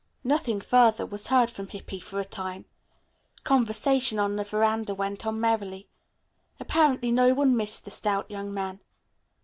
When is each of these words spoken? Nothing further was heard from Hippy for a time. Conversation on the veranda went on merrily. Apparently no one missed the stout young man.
Nothing 0.23 0.59
further 0.59 1.05
was 1.05 1.27
heard 1.27 1.51
from 1.51 1.67
Hippy 1.67 1.99
for 1.99 2.19
a 2.19 2.25
time. 2.25 2.65
Conversation 3.43 4.17
on 4.17 4.35
the 4.35 4.43
veranda 4.43 4.95
went 4.95 5.27
on 5.27 5.39
merrily. 5.39 5.89
Apparently 6.59 7.11
no 7.11 7.35
one 7.35 7.55
missed 7.55 7.85
the 7.85 7.91
stout 7.91 8.31
young 8.31 8.51
man. 8.51 8.79